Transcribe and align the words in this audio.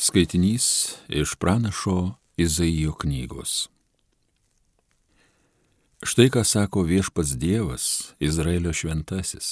Skaitinys 0.00 0.94
iš 1.08 1.34
pranašo 1.34 2.14
Izaijo 2.36 2.92
knygos. 2.92 3.66
Štai 6.06 6.30
ką 6.30 6.44
sako 6.46 6.84
viešpats 6.86 7.32
Dievas, 7.34 8.14
Izraelio 8.22 8.70
šventasis. 8.72 9.48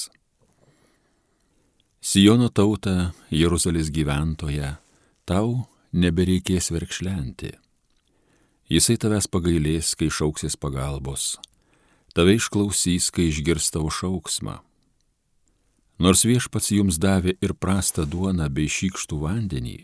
Sijono 1.98 2.46
tauta, 2.46 3.11
Jeruzalės 3.30 3.90
gyventoja, 3.90 4.77
tau 5.27 5.67
nebereikės 5.90 6.71
verkšlenti. 6.71 7.51
Jisai 8.71 8.97
tavęs 9.03 9.26
pagailės, 9.26 9.97
kai 9.99 10.13
šauksis 10.15 10.54
pagalbos, 10.54 11.40
tave 12.15 12.38
išklausys, 12.38 13.10
kai 13.10 13.33
išgirs 13.33 13.74
tavo 13.74 13.90
šauksmą. 13.90 14.60
Nors 15.99 16.23
viešpats 16.23 16.70
jums 16.78 17.02
davė 17.02 17.34
ir 17.42 17.59
prastą 17.59 18.06
duoną 18.06 18.47
bei 18.47 18.70
šykštų 18.70 19.23
vandenį, 19.27 19.78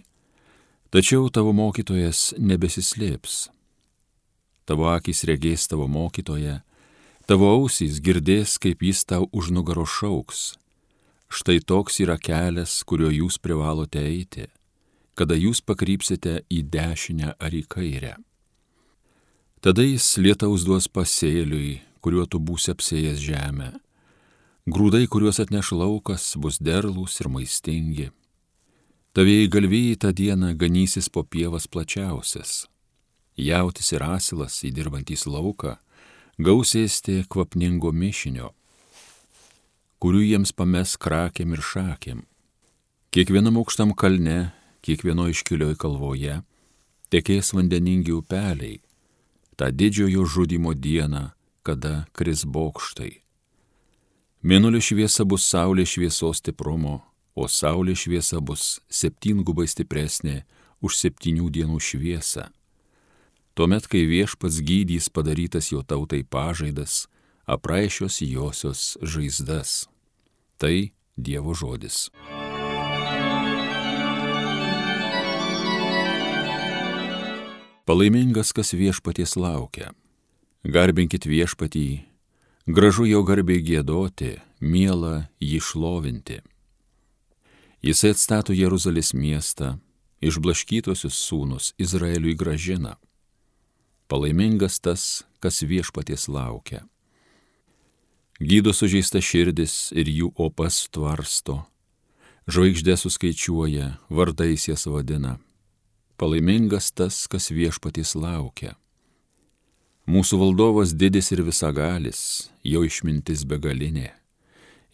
Tačiau 0.92 1.30
tavo 1.32 1.54
mokytojas 1.56 2.34
nebesislėps. 2.36 3.46
Tavo 4.68 4.90
akis 4.92 5.22
regės 5.24 5.64
tavo 5.70 5.86
mokytoje, 5.88 6.58
tavo 7.24 7.48
ausys 7.48 7.96
girdės, 8.04 8.58
kaip 8.60 8.84
jis 8.84 9.00
tau 9.08 9.24
už 9.32 9.48
nugaro 9.56 9.86
šauks. 9.88 10.58
Štai 11.32 11.62
toks 11.64 11.96
yra 12.04 12.18
kelias, 12.20 12.82
kuriuo 12.84 13.08
jūs 13.08 13.40
privalote 13.40 14.04
eiti, 14.04 14.50
kada 15.16 15.32
jūs 15.32 15.64
pakrypsite 15.64 16.42
į 16.52 16.60
dešinę 16.76 17.38
ar 17.40 17.56
į 17.56 17.64
kairę. 17.72 18.18
Tada 19.64 19.88
jis 19.88 20.18
lietaus 20.20 20.68
duos 20.68 20.92
pasėliui, 20.92 21.78
kuriuo 22.04 22.28
tu 22.28 22.36
būsi 22.36 22.76
apsėjęs 22.76 23.28
žemę. 23.32 23.72
Grūdai, 24.68 25.06
kuriuos 25.08 25.40
atneš 25.40 25.72
laukas, 25.72 26.34
bus 26.36 26.60
derlūs 26.60 27.22
ir 27.24 27.32
maistingi 27.32 28.12
Tavėjai 29.12 29.48
galvijai 29.52 29.96
tą 30.00 30.10
dieną 30.16 30.54
ganysis 30.56 31.10
po 31.12 31.20
pievas 31.20 31.66
plačiausias. 31.68 32.64
Jautis 33.36 33.92
ir 33.92 34.04
asilas 34.06 34.62
įdirbantys 34.64 35.26
lauką 35.28 35.74
gausėsti 36.40 37.26
kvapningo 37.28 37.92
mišinio, 37.92 38.54
kurių 40.00 40.22
jiems 40.24 40.54
pames 40.56 40.96
krakiam 40.96 41.52
ir 41.52 41.60
šakiam. 41.60 42.24
Kiekvienam 43.12 43.60
aukštam 43.60 43.92
kalne, 43.92 44.54
kiekvieno 44.80 45.28
iškilioj 45.28 45.76
kalvoje 45.76 46.40
tekės 47.12 47.52
vandeningi 47.52 48.16
upeliai, 48.16 48.80
tą 49.60 49.68
didžiojo 49.68 50.24
žudimo 50.24 50.72
dieną, 50.72 51.34
kada 51.60 52.06
kris 52.16 52.46
bokštai. 52.48 53.18
Mėnulio 54.40 54.80
šviesa 54.80 55.28
bus 55.28 55.44
saulės 55.44 55.92
šviesos 55.92 56.40
stiprumo, 56.40 57.02
o 57.34 57.48
saulės 57.48 58.04
šviesa 58.04 58.40
bus 58.40 58.80
septyngubai 58.92 59.68
stipresnė 59.70 60.42
už 60.82 60.98
septynių 60.98 61.48
dienų 61.54 61.78
šviesą. 61.80 62.48
Tuomet, 63.54 63.86
kai 63.88 64.06
viešpats 64.08 64.62
gydys 64.64 65.10
padarytas 65.12 65.68
jo 65.72 65.82
tautai 65.84 66.22
pažaidas, 66.24 67.06
apraišios 67.44 68.22
josios 68.24 68.96
žaizdas. 69.02 69.86
Tai 70.56 70.92
Dievo 71.16 71.52
žodis. 71.52 72.08
Palaimingas, 77.84 78.54
kas 78.56 78.72
viešpaties 78.72 79.36
laukia. 79.36 79.90
Garbinkit 80.64 81.26
viešpatį, 81.28 82.06
gražu 82.64 83.04
jo 83.10 83.20
garbiai 83.26 83.60
gėdoti, 83.60 84.38
miela 84.62 85.28
jį 85.42 85.60
šlovinti. 85.60 86.40
Jisai 87.82 88.12
atstato 88.14 88.54
Jeruzalės 88.54 89.10
miestą, 89.10 89.72
išblaškytosius 90.22 91.16
sūnus 91.18 91.72
Izraeliui 91.82 92.36
gražina. 92.38 92.92
Palaimingas 94.06 94.76
tas, 94.78 95.24
kas 95.42 95.64
viešpaties 95.66 96.28
laukia. 96.30 96.84
Gydo 98.38 98.70
sužeista 98.70 99.18
širdis 99.18 99.90
ir 99.98 100.06
jų 100.06 100.28
opas 100.38 100.84
tvarsto. 100.94 101.64
Žvaigždė 102.46 102.94
suskaičiuoja, 102.98 103.88
vardais 104.10 104.68
jas 104.68 104.86
vadina. 104.86 105.40
Palaimingas 106.22 106.92
tas, 106.94 107.24
kas 107.26 107.50
viešpaties 107.50 108.14
laukia. 108.14 108.76
Mūsų 110.06 110.38
valdovas 110.38 110.94
didis 110.94 111.32
ir 111.34 111.42
visagalis, 111.42 112.50
jo 112.62 112.84
išmintis 112.86 113.42
begalinė. 113.42 114.12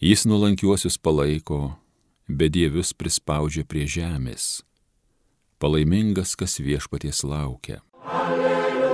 Jis 0.01 0.25
nuolankiuosius 0.25 0.97
palaiko, 0.97 1.77
bedievius 2.29 2.93
prispaudžia 2.93 3.65
prie 3.65 3.89
žemės. 3.89 4.61
Palaimingas, 5.59 6.35
kas 6.39 6.59
viešpaties 6.61 7.23
laukia. 7.27 7.81
Alleluja, 8.05 8.93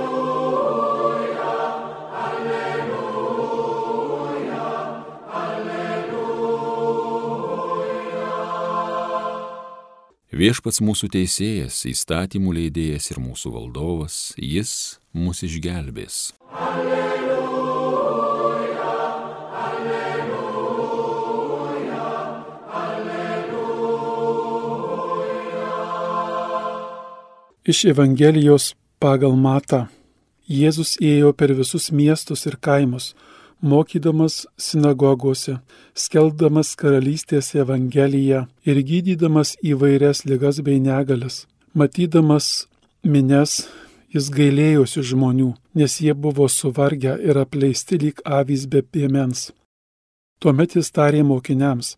alleluja, 2.24 3.04
alleluja. 5.30 6.26
Viešpats 10.32 10.82
mūsų 10.82 11.12
teisėjas, 11.14 11.84
įstatymų 11.92 12.50
leidėjas 12.58 13.12
ir 13.14 13.22
mūsų 13.22 13.54
valdovas, 13.54 14.34
jis 14.40 14.98
mus 15.14 15.44
išgelbės. 15.46 16.32
Alleluja. 16.50 17.05
Iš 27.66 27.84
Evangelijos 27.84 28.76
pagal 29.02 29.32
Mata 29.34 29.88
Jėzus 30.46 30.92
ėjo 31.02 31.32
per 31.34 31.50
visus 31.58 31.88
miestus 31.90 32.46
ir 32.46 32.54
kaimus, 32.62 33.08
mokydamas 33.58 34.36
sinagogose, 34.54 35.56
skeldamas 35.90 36.76
karalystės 36.78 37.50
Evangeliją 37.58 38.44
ir 38.62 38.80
gydydamas 38.92 39.56
įvairias 39.72 40.22
ligas 40.30 40.62
bei 40.62 40.78
negalės. 40.78 41.48
Matydamas 41.74 42.68
mines, 43.02 43.66
jis 44.14 44.30
gailėjosi 44.30 45.02
žmonių, 45.10 45.50
nes 45.74 46.00
jie 46.06 46.14
buvo 46.14 46.46
suvargę 46.46 47.18
ir 47.18 47.42
apleisti 47.42 47.98
lyg 47.98 48.22
avys 48.22 48.70
be 48.70 48.86
piemens. 48.86 49.48
Tuomet 50.38 50.78
jis 50.78 50.94
tarė 50.94 51.26
mokiniams, 51.26 51.96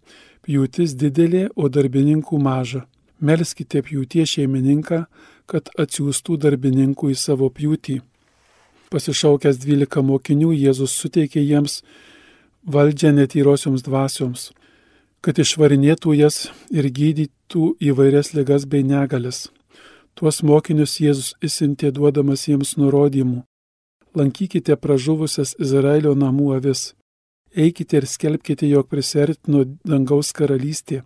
pjūtis 0.49 0.97
didelė, 0.97 1.51
o 1.61 1.69
darbininkų 1.69 2.41
maža. 2.41 2.87
Melskite 3.21 3.83
pjūtie 3.83 4.23
šeimininką, 4.31 5.09
kad 5.49 5.71
atsiųstų 5.81 6.37
darbininkų 6.45 7.13
į 7.15 7.17
savo 7.17 7.49
pjūtį. 7.51 7.99
Pasišaukęs 8.93 9.59
dvylika 9.63 10.03
mokinių, 10.05 10.53
Jėzus 10.57 10.95
suteikė 11.01 11.43
jiems 11.43 11.83
valdžią 12.65 13.13
netyrosioms 13.17 13.85
dvasioms, 13.85 14.51
kad 15.25 15.41
išvarinėtų 15.41 16.15
jas 16.21 16.49
ir 16.71 16.89
gydytų 16.99 17.75
įvairias 17.91 18.35
ligas 18.37 18.65
bei 18.65 18.85
negalės. 18.85 19.49
Tuos 20.15 20.43
mokinius 20.43 20.99
Jėzus 21.01 21.35
įsintė 21.45 21.93
duodamas 21.95 22.49
jiems 22.49 22.77
nurodymų. 22.81 23.45
Lankykite 24.19 24.77
pražuvusias 24.77 25.55
Izraelio 25.61 26.15
namų 26.19 26.55
avis. 26.57 26.93
Eikite 27.55 28.01
ir 28.01 28.07
skelbkite, 28.07 28.67
jog 28.69 28.89
prisertino 28.89 29.65
dangaus 29.85 30.33
karalystė. 30.33 31.05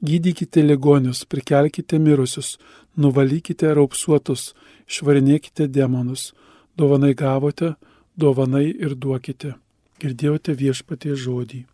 Gydykite 0.00 0.62
ligonius, 0.62 1.24
prikelkite 1.24 1.98
mirusius, 1.98 2.56
nuvalykite 2.96 3.74
raupsuotus, 3.74 4.54
švarinėkite 4.86 5.68
demonus. 5.68 6.32
Dovanai 6.76 7.12
gavote, 7.14 7.74
dovanai 8.16 8.70
ir 8.72 8.96
duokite. 8.96 9.52
Girdėjote 10.00 10.56
viešpatie 10.56 11.12
žodį. 11.14 11.66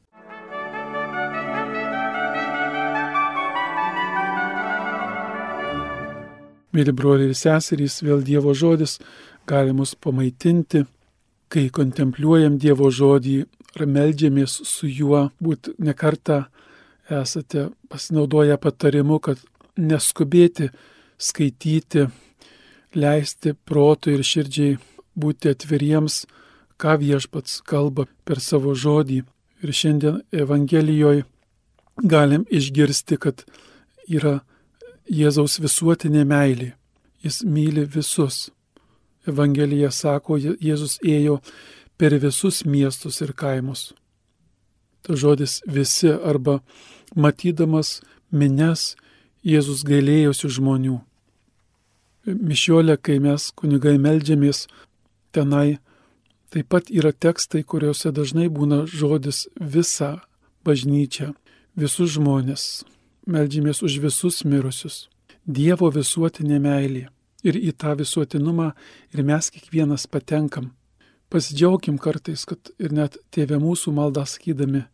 Mėly 6.74 6.92
broliai 6.92 7.30
ir 7.30 7.38
seserys, 7.38 8.02
vėl 8.04 8.20
Dievo 8.26 8.52
žodis 8.52 8.98
gali 9.48 9.72
mus 9.72 9.94
pamaitinti, 9.96 10.84
kai 11.48 11.70
kontempliuojam 11.72 12.58
Dievo 12.60 12.90
žodį 12.92 13.38
ar 13.78 13.86
melžiamės 13.88 14.58
su 14.68 14.90
juo, 14.90 15.30
būt 15.40 15.72
nekarta 15.78 16.48
esate 17.10 17.68
pasinaudoję 17.88 18.58
patarimu, 18.58 19.18
kad 19.20 19.38
neskubėti 19.78 20.68
skaityti, 21.18 22.06
leisti 22.94 23.54
protui 23.68 24.16
ir 24.16 24.24
širdžiai 24.26 24.76
būti 25.18 25.52
atviriems, 25.52 26.26
ką 26.78 26.98
viešpats 27.02 27.60
kalba 27.66 28.06
per 28.24 28.40
savo 28.40 28.74
žodį. 28.74 29.22
Ir 29.62 29.74
šiandien 29.74 30.20
Evangelijoje 30.30 31.24
galim 31.98 32.44
išgirsti, 32.50 33.18
kad 33.18 33.42
yra 34.06 34.38
Jėzaus 35.10 35.58
visuotinė 35.58 36.22
meilė. 36.28 36.74
Jis 37.24 37.42
myli 37.42 37.82
visus. 37.88 38.50
Evangelija 39.26 39.90
sako, 39.90 40.38
Jėzus 40.38 40.98
ėjo 41.02 41.40
per 41.98 42.14
visus 42.22 42.62
miestus 42.64 43.18
ir 43.24 43.34
kaimus. 43.34 43.92
Ta 45.02 45.16
žodis 45.18 45.58
visi 45.66 46.12
arba 46.12 46.60
matydamas 47.14 48.00
mines, 48.30 48.96
Jėzus 49.46 49.84
gailėjosi 49.86 50.48
žmonių. 50.50 50.98
mišiolę, 52.26 52.96
kai 53.00 53.18
mes 53.18 53.50
kunigai 53.56 53.96
melžiamės, 53.98 54.66
tenai 55.32 55.78
taip 56.52 56.68
pat 56.68 56.90
yra 56.90 57.12
tekstai, 57.12 57.62
kuriuose 57.62 58.12
dažnai 58.12 58.48
būna 58.48 58.84
žodis 58.86 59.46
visą 59.60 60.18
bažnyčią, 60.64 61.32
visus 61.76 62.16
žmonės. 62.16 62.84
Meldžiamės 63.28 63.82
už 63.82 63.98
visus 64.00 64.44
mirusius. 64.44 65.08
Dievo 65.46 65.90
visuotinė 65.92 66.58
meilė. 66.60 67.08
Ir 67.44 67.54
į 67.54 67.72
tą 67.78 67.94
visuotinumą 67.96 68.72
ir 69.14 69.22
mes 69.22 69.50
kiekvienas 69.54 70.08
patenkam. 70.10 70.72
Pasidžiaugim 71.28 71.98
kartais, 72.00 72.44
kad 72.48 72.72
ir 72.80 72.92
net 72.92 73.18
tėvė 73.30 73.60
mūsų 73.60 73.92
maldą 73.94 74.24
sakydami, 74.26 74.86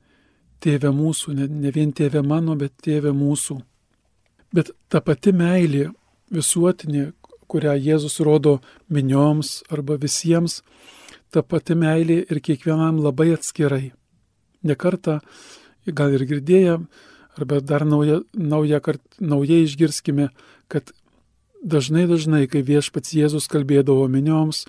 tėvė 0.62 0.90
mūsų, 0.94 1.34
ne, 1.38 1.48
ne 1.48 1.72
vien 1.74 1.92
tėvė 1.92 2.22
mano, 2.26 2.56
bet 2.56 2.74
tėvė 2.84 3.12
mūsų. 3.16 3.58
Bet 4.54 4.70
ta 4.88 5.00
pati 5.02 5.32
meilė 5.34 5.88
visuotinė, 6.34 7.12
kurią 7.50 7.74
Jėzus 7.78 8.20
rodo 8.24 8.58
minioms 8.88 9.62
arba 9.72 9.96
visiems, 10.00 10.62
ta 11.30 11.42
pati 11.42 11.76
meilė 11.78 12.22
ir 12.30 12.40
kiekvienam 12.40 13.00
labai 13.02 13.32
atskirai. 13.34 13.92
Nekartą, 14.64 15.18
gal 15.86 16.14
ir 16.16 16.24
girdėję, 16.30 16.78
arba 17.36 17.60
dar 17.60 17.84
nauja, 17.84 18.22
nauja 18.34 18.80
kart, 18.80 19.02
naujai 19.20 19.64
išgirskime, 19.66 20.30
kad 20.68 20.94
dažnai, 21.64 22.06
dažnai, 22.08 22.46
kai 22.48 22.62
viešpats 22.64 23.14
Jėzus 23.16 23.50
kalbėdavo 23.50 24.06
minioms, 24.08 24.64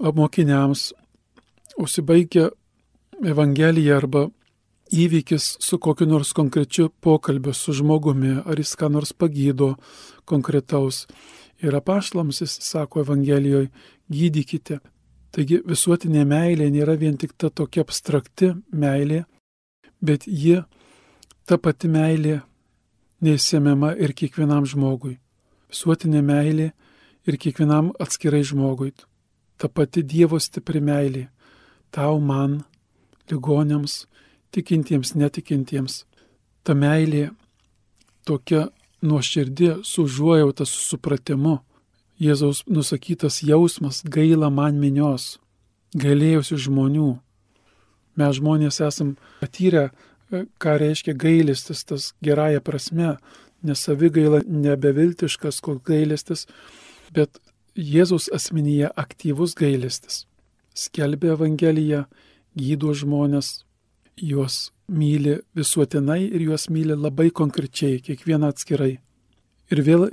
mokiniams, 0.00 0.90
užsibaigia 1.80 2.50
Evangelija 3.24 3.96
arba 3.96 4.26
įvykis 4.92 5.56
su 5.62 5.78
kokiu 5.78 6.06
nors 6.06 6.32
konkrečiu 6.36 6.90
pokalbiu 7.00 7.54
su 7.54 7.72
žmogumi, 7.72 8.42
ar 8.44 8.60
jis 8.60 8.74
ką 8.76 8.90
nors 8.92 9.12
pagydo 9.12 9.74
konkretaus. 10.24 11.06
Ir 11.64 11.74
apaštlams 11.74 12.42
jis 12.42 12.58
sako 12.60 13.00
Evangelijoje, 13.00 13.70
gydykite. 14.12 14.80
Taigi 15.32 15.62
visuotinė 15.64 16.24
meilė 16.28 16.68
nėra 16.70 16.96
vien 17.00 17.16
tik 17.16 17.32
ta 17.36 17.48
tokia 17.50 17.82
abstrakti 17.84 18.52
meilė, 18.72 19.24
bet 20.00 20.26
ji, 20.26 20.62
ta 21.48 21.58
pati 21.58 21.88
meilė, 21.88 22.40
neįsiemiama 23.24 23.94
ir 23.96 24.12
kiekvienam 24.12 24.68
žmogui. 24.68 25.16
Visuotinė 25.72 26.22
meilė 26.22 26.70
ir 27.26 27.36
kiekvienam 27.40 27.90
atskirai 28.00 28.44
žmogui. 28.44 28.92
Ta 29.56 29.68
pati 29.68 30.04
Dievo 30.04 30.38
stipri 30.38 30.80
meilė. 30.84 31.26
Tau 31.90 32.20
man, 32.20 32.60
ligonėms, 33.30 34.04
tikintiems, 34.54 35.14
netikintiems. 35.18 36.04
Ta 36.66 36.74
meilė 36.74 37.30
tokia 38.26 38.68
nuoširdė, 39.06 39.80
su 39.84 40.06
užuojauta, 40.06 40.66
su 40.66 40.82
supratimu. 40.90 41.60
Jėzaus 42.20 42.62
nusakytas 42.66 43.42
jausmas 43.44 44.00
gaila 44.02 44.48
man 44.50 44.80
minios, 44.80 45.36
gailėjusių 46.00 46.58
žmonių. 46.66 47.10
Mes 48.16 48.38
žmonės 48.38 48.80
esam 48.80 49.16
patyrę, 49.42 49.90
e, 50.32 50.46
ką 50.58 50.78
reiškia 50.80 51.12
gailestis, 51.12 51.84
tas 51.84 52.14
gerąją 52.24 52.62
prasme, 52.64 53.16
nes 53.62 53.82
savigaila 53.84 54.40
nebeviltiškas, 54.48 55.60
kol 55.60 55.76
gailestis, 55.84 56.46
bet 57.12 57.36
Jėzaus 57.76 58.30
asmenyje 58.32 58.88
aktyvus 58.96 59.52
gailestis. 59.54 60.24
Skelbė 60.72 61.34
Evangeliją, 61.34 62.06
gydo 62.56 62.94
žmonės, 62.96 63.66
juos 64.16 64.70
myli 64.88 65.40
visuotinai 65.56 66.22
ir 66.24 66.46
juos 66.48 66.68
myli 66.72 66.96
labai 66.96 67.30
konkrečiai, 67.30 68.00
kiekvieną 68.00 68.52
atskirai. 68.54 68.96
Ir 69.70 69.82
vėl 69.82 70.08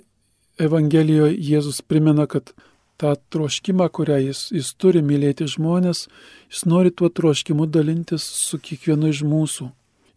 Evangelijoje 0.62 1.38
Jėzus 1.40 1.82
primena, 1.82 2.28
kad 2.28 2.54
tą 2.98 3.16
troškimą, 3.34 3.90
kurią 3.90 4.20
jis, 4.28 4.42
jis 4.54 4.74
turi 4.78 5.02
mylėti 5.02 5.48
žmonės, 5.50 6.08
jis 6.52 6.66
nori 6.70 6.92
tuo 6.92 7.10
troškimu 7.10 7.66
dalintis 7.68 8.24
su 8.24 8.60
kiekvienu 8.60 9.10
iš 9.14 9.24
mūsų. 9.26 9.70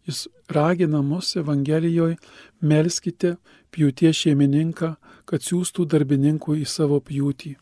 Jis 0.07 0.27
ragina 0.53 1.01
mus 1.01 1.33
Evangelijoje, 1.35 2.17
melskite 2.61 3.35
pjūtie 3.73 4.13
šeimininką, 4.13 4.93
kad 5.27 5.43
siūstų 5.43 5.87
darbininkų 5.91 6.61
į 6.61 6.65
savo 6.69 7.01
pjūtį. 7.03 7.57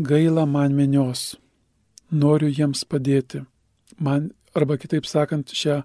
Gaila 0.00 0.46
man 0.48 0.74
minios, 0.74 1.36
noriu 2.10 2.48
jiems 2.50 2.82
padėti. 2.88 3.44
Man 3.98 4.30
arba 4.54 4.78
kitaip 4.80 5.06
sakant, 5.08 5.52
šią 5.52 5.82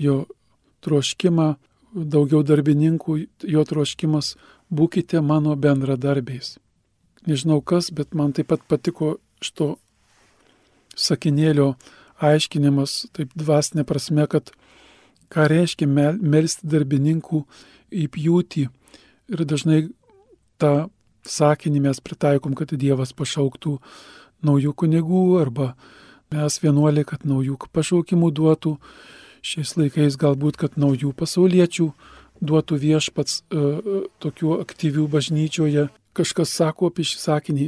jo 0.00 0.24
troškimą, 0.84 1.54
daugiau 1.96 2.42
darbininkų, 2.44 3.18
jo 3.48 3.64
troškimas, 3.64 4.34
būkite 4.70 5.20
mano 5.24 5.54
bendradarbiais. 5.56 6.56
Nežinau 7.26 7.60
kas, 7.60 7.90
bet 7.90 8.14
man 8.14 8.32
taip 8.36 8.50
pat 8.52 8.62
patiko 8.68 9.16
šito 9.42 9.76
sakinėlio 10.96 11.74
aiškinimas, 12.22 13.06
taip 13.16 13.32
dvasinė 13.36 13.84
prasme, 13.88 14.26
kad 14.30 14.52
ką 15.32 15.48
reiškia 15.50 15.88
mel, 15.90 16.20
melsti 16.20 16.68
darbininkų 16.70 17.42
į 17.92 18.06
pjūtį. 18.14 18.66
Ir 19.34 19.44
dažnai 19.48 19.80
tą 20.60 20.88
sakinį 21.26 21.82
mes 21.88 22.00
pritaikom, 22.00 22.54
kad 22.54 22.72
Dievas 22.78 23.12
pašauktų 23.16 23.76
naujų 24.46 24.72
kunigų 24.78 25.24
arba 25.40 25.72
mes 26.34 26.58
vienuoliai, 26.62 27.06
kad 27.06 27.24
naujų 27.28 27.58
pašaukimų 27.72 28.30
duotų, 28.34 28.76
šiais 29.46 29.76
laikais 29.78 30.18
galbūt, 30.20 30.58
kad 30.60 30.76
naujų 30.80 31.12
pasauliečių 31.16 31.90
duotų 32.40 32.78
viešpats 32.82 33.40
e, 33.40 33.56
e, 33.56 34.00
tokių 34.22 34.60
aktyvių 34.64 35.06
bažnyčioje. 35.12 35.88
Kažkas 36.16 36.52
sako 36.56 36.90
apie 36.90 37.04
šį 37.06 37.18
sakinį, 37.22 37.66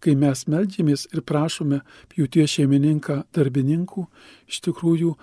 kai 0.00 0.14
mes 0.18 0.44
melžiamės 0.46 1.06
ir 1.12 1.24
prašome 1.26 1.80
pjūtie 2.12 2.46
šeimininką 2.50 3.22
darbininkų, 3.34 4.06
iš 4.50 4.60
tikrųjų 4.68 5.14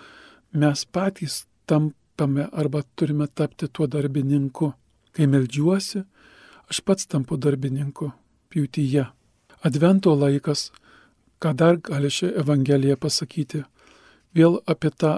mes 0.59 0.85
patys 0.85 1.43
tampame 1.69 2.49
arba 2.51 2.83
turime 2.95 3.27
tapti 3.27 3.69
tuo 3.69 3.87
darbininku. 3.87 4.73
Kai 5.13 5.27
melžiuosi, 5.29 6.01
aš 6.65 6.79
pats 6.81 7.05
tampu 7.05 7.37
darbininku 7.37 8.09
pjūtyje. 8.49 9.05
Advento 9.63 10.15
laikas 10.17 10.71
Ką 11.43 11.51
dar 11.59 11.75
gali 11.83 12.07
ši 12.07 12.29
Evangelija 12.39 12.95
pasakyti? 12.95 13.65
Vėl 14.31 14.61
apie 14.63 14.93
tą, 14.95 15.17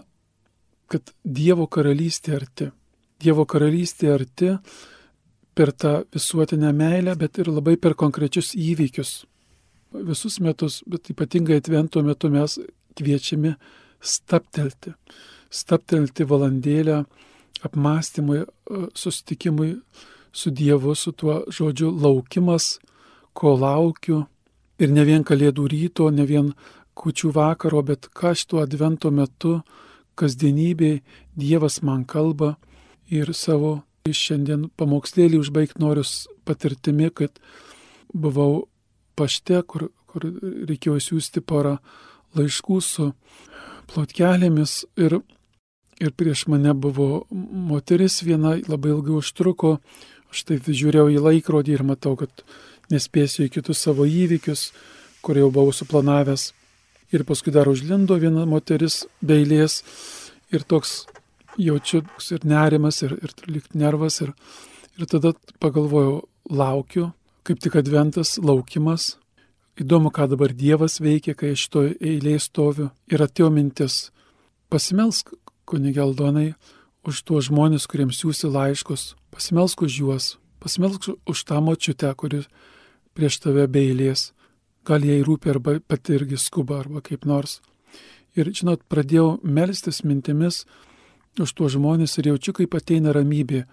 kad 0.89 1.11
Dievo 1.21 1.67
karalystė 1.69 2.33
arti. 2.39 2.71
Dievo 3.21 3.45
karalystė 3.45 4.09
arti 4.15 4.55
per 5.55 5.71
tą 5.71 5.93
visuotinę 6.13 6.73
meilę, 6.73 7.13
bet 7.15 7.37
ir 7.37 7.51
labai 7.53 7.77
per 7.77 7.93
konkrečius 7.93 8.55
įvykius. 8.57 9.13
Visus 10.09 10.39
metus, 10.41 10.81
bet 10.89 11.13
ypatingai 11.13 11.61
atvento 11.61 12.01
metu 12.03 12.33
mes 12.33 12.57
kviečiami 12.97 13.53
staptelti. 14.01 14.97
Staptelti 15.53 16.25
valandėlę 16.25 17.03
apmąstymui, 17.69 18.43
susitikimui 18.97 19.75
su 20.33 20.51
Dievu, 20.51 20.95
su 20.95 21.13
tuo 21.13 21.43
žodžiu 21.53 21.93
laukimas, 21.93 22.79
ko 23.37 23.53
laukiu, 23.61 24.25
Ir 24.79 24.91
ne 24.91 25.05
vien 25.07 25.23
kalėdų 25.23 25.67
ryto, 25.71 26.09
ne 26.11 26.25
vien 26.27 26.51
kučių 26.95 27.31
vakaro, 27.35 27.81
bet 27.83 28.09
ką 28.15 28.33
šituo 28.35 28.63
advento 28.63 29.11
metu, 29.11 29.61
kasdienybėje 30.19 31.01
Dievas 31.35 31.81
man 31.83 32.05
kalba 32.07 32.55
ir 33.11 33.33
savo 33.35 33.83
šiandien 34.05 34.69
pamokslėlį 34.77 35.39
užbaigti 35.41 35.81
noriu 35.81 36.03
patirtimi, 36.45 37.09
kad 37.09 37.39
buvau 38.13 38.67
pašte, 39.17 39.61
kur, 39.67 39.89
kur 40.05 40.27
reikėjo 40.69 40.99
siūsti 41.01 41.41
porą 41.41 41.77
laiškų 42.37 42.79
su 42.83 43.09
plotkelėmis 43.91 44.83
ir, 45.01 45.19
ir 46.01 46.13
prieš 46.13 46.45
mane 46.51 46.73
buvo 46.73 47.25
moteris 47.31 48.21
viena, 48.25 48.55
labai 48.67 48.93
ilgai 48.93 49.17
užtruko, 49.19 49.77
aš 50.31 50.45
taip 50.51 50.69
žiūrėjau 50.69 51.09
į 51.15 51.23
laikrodį 51.29 51.77
ir 51.77 51.85
matau, 51.87 52.15
kad 52.19 52.45
nespėsiu 52.91 53.45
į 53.45 53.53
kitus 53.57 53.81
savo 53.85 54.05
įvykius, 54.05 54.69
kur 55.25 55.39
jau 55.39 55.49
buvau 55.51 55.73
suplanavęs. 55.73 56.51
Ir 57.13 57.23
paskui 57.25 57.53
dar 57.53 57.69
užlindo 57.69 58.17
viena 58.21 58.45
moteris 58.49 59.03
beilės 59.21 59.81
ir 60.53 60.65
toks 60.65 61.05
jaučiu 61.57 62.03
ir 62.31 62.45
nerimas, 62.45 63.01
ir, 63.05 63.15
ir 63.21 63.35
lik 63.49 63.69
nervas. 63.73 64.21
Ir, 64.25 64.33
ir 64.97 65.09
tada 65.09 65.33
pagalvojau, 65.61 66.23
laukiu, 66.49 67.11
kaip 67.45 67.61
tik 67.63 67.77
adventas, 67.79 68.37
laukimas. 68.41 69.15
Įdomu, 69.75 70.07
ką 70.07 70.29
dabar 70.31 70.53
Dievas 70.55 71.01
veikia, 71.03 71.33
kai 71.35 71.51
aš 71.51 71.65
to 71.67 71.81
eilėje 71.99 72.45
stoviu. 72.45 72.91
Ir 73.11 73.25
atėjo 73.25 73.49
mintis, 73.51 74.09
pasimelsk, 74.71 75.33
kunigeldonai, 75.67 76.53
už 77.05 77.21
tuos 77.27 77.49
žmonės, 77.49 77.85
kuriems 77.89 78.21
siūsi 78.21 78.49
laiškus, 78.49 79.13
pasimelsk 79.33 79.83
už 79.85 79.97
juos, 79.99 80.29
pasimelsk 80.63 81.11
už 81.27 81.43
tą 81.45 81.59
močiutę, 81.61 82.13
kuri 82.17 82.45
prieš 83.15 83.39
tave 83.43 83.65
beilės, 83.71 84.31
gal 84.85 85.05
jai 85.05 85.21
rūpi 85.25 85.51
arba 85.53 85.79
pati 85.79 86.17
irgi 86.19 86.37
skuba 86.39 86.79
arba 86.83 87.01
kaip 87.05 87.25
nors. 87.25 87.61
Ir, 88.35 88.51
žinot, 88.51 88.83
pradėjau 88.91 89.39
melstis 89.43 90.03
mintimis 90.03 90.65
už 91.39 91.53
tuos 91.55 91.75
žmonės 91.75 92.17
ir 92.19 92.33
jaučiu, 92.33 92.53
kaip 92.59 92.75
ateina 92.75 93.13
ramybė, 93.15 93.63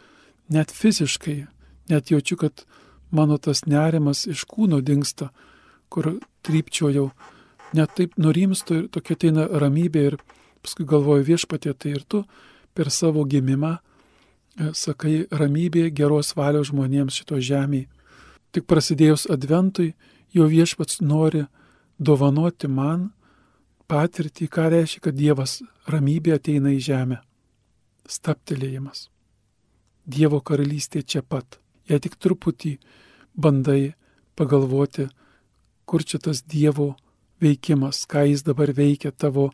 net 0.55 0.71
fiziškai, 0.75 1.43
net 1.91 2.11
jaučiu, 2.11 2.39
kad 2.39 2.65
mano 3.11 3.39
tas 3.39 3.65
nerimas 3.67 4.25
iš 4.31 4.47
kūno 4.51 4.81
dinksta, 4.83 5.31
kur 5.93 6.15
trypčiojau, 6.47 7.11
net 7.77 7.95
taip 7.99 8.15
nurimstu 8.19 8.83
ir 8.83 8.89
tokia 8.95 9.19
ateina 9.19 9.47
ramybė 9.47 10.05
ir 10.11 10.19
paskui 10.63 10.87
galvoju 10.89 11.27
viešpatė, 11.27 11.75
tai 11.75 11.97
ir 11.99 12.07
tu 12.07 12.23
per 12.75 12.91
savo 12.91 13.25
gimimą 13.29 13.73
e, 13.77 14.71
sakai 14.73 15.27
ramybė 15.31 15.91
geros 15.91 16.33
valios 16.39 16.71
žmonėms 16.71 17.19
šito 17.21 17.41
žemėje. 17.43 17.91
Tik 18.53 18.67
prasidėjus 18.69 19.27
adventui, 19.33 19.95
jo 20.33 20.47
viešpats 20.49 21.01
nori 21.01 21.47
dovanoti 21.99 22.69
man 22.69 23.11
patirtį, 23.89 24.49
ką 24.49 24.69
reiškia, 24.73 25.01
kad 25.09 25.17
Dievas 25.17 25.61
ramybė 25.89 26.37
ateina 26.37 26.73
į 26.73 26.81
žemę. 26.85 27.19
Staptelėjimas. 28.09 29.09
Dievo 30.05 30.41
karalystė 30.41 31.03
čia 31.03 31.23
pat. 31.23 31.61
Jei 31.89 32.01
tik 32.03 32.17
truputį 32.21 32.77
bandai 33.35 33.95
pagalvoti, 34.39 35.09
kur 35.87 36.05
čia 36.05 36.19
tas 36.23 36.43
Dievo 36.43 36.93
veikimas, 37.43 38.05
ką 38.07 38.27
jis 38.31 38.45
dabar 38.47 38.73
veikia 38.75 39.13
tavo, 39.13 39.51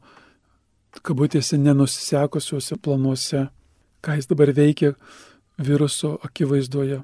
kabutėse, 1.03 1.59
nenusisekusiuose 1.61 2.79
planuose, 2.83 3.47
ką 4.05 4.19
jis 4.19 4.29
dabar 4.31 4.53
veikia 4.57 4.95
viruso 5.59 6.17
akivaizdoje, 6.25 7.03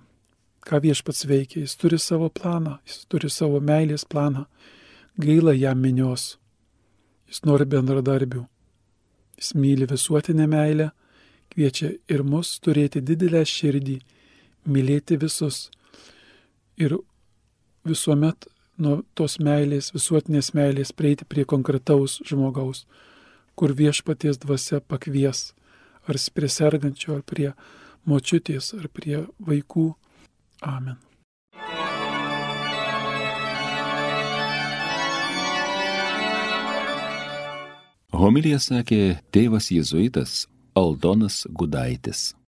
ką 0.64 0.80
viešpats 0.85 1.26
veikia, 1.28 1.64
jis 1.64 1.76
turi 1.76 1.99
savo 2.00 2.30
planą, 2.33 2.78
jis 2.88 3.04
turi 3.11 3.30
savo 3.30 3.61
meilės 3.61 4.06
planą, 4.09 4.47
gaila 5.21 5.54
jam 5.54 5.80
minios, 5.80 6.38
jis 7.28 7.44
nori 7.44 7.66
bendradarbių, 7.68 8.44
jis 9.38 9.54
myli 9.59 9.88
visuotinę 9.90 10.49
meilę, 10.50 10.90
kviečia 11.52 11.92
ir 12.11 12.25
mus 12.25 12.56
turėti 12.64 13.02
didelę 13.04 13.44
širdį, 13.47 14.00
mylėti 14.64 15.18
visus. 15.21 15.68
Ir 16.80 16.97
visuomet 17.87 18.49
nuo 18.78 19.02
tos 19.14 19.38
meilės, 19.38 19.92
visuotinės 19.94 20.52
meilės 20.56 20.92
prieiti 20.92 21.26
prie 21.28 21.44
konkretaus 21.44 22.18
žmogaus, 22.26 22.85
kur 23.54 23.75
viešpaties 23.76 24.40
dvasia 24.42 24.80
pakvies, 24.80 25.52
ar 26.09 26.18
prie 26.35 26.49
sergančio, 26.50 27.18
ar 27.18 27.23
prie 27.23 27.52
močiutės, 28.04 28.75
ar 28.75 28.88
prie 28.88 29.26
vaikų. 29.38 29.94
Amen. 30.64 30.97
Homilija 38.14 38.61
sakė 38.62 39.18
tėvas 39.35 39.68
jėzuitas 39.75 40.47
Aldonas 40.78 41.42
Gudaitis. 41.50 42.35